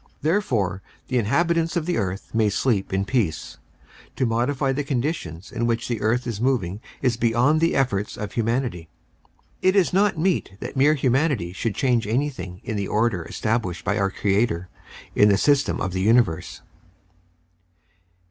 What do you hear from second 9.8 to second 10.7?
not meet